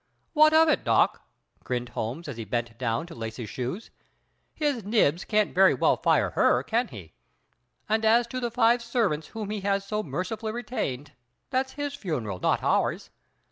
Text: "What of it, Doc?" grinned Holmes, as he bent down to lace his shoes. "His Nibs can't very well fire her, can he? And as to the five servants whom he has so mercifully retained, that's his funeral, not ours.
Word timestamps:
"What 0.33 0.51
of 0.51 0.67
it, 0.67 0.83
Doc?" 0.83 1.27
grinned 1.63 1.89
Holmes, 1.89 2.27
as 2.27 2.37
he 2.37 2.43
bent 2.43 2.79
down 2.79 3.05
to 3.05 3.13
lace 3.13 3.35
his 3.35 3.51
shoes. 3.51 3.91
"His 4.51 4.83
Nibs 4.83 5.25
can't 5.25 5.53
very 5.53 5.75
well 5.75 5.95
fire 5.95 6.31
her, 6.31 6.63
can 6.63 6.87
he? 6.87 7.13
And 7.87 8.03
as 8.03 8.25
to 8.29 8.39
the 8.39 8.49
five 8.49 8.81
servants 8.81 9.27
whom 9.27 9.51
he 9.51 9.61
has 9.61 9.85
so 9.85 10.01
mercifully 10.01 10.53
retained, 10.53 11.11
that's 11.51 11.73
his 11.73 11.93
funeral, 11.93 12.39
not 12.39 12.63
ours. 12.63 13.11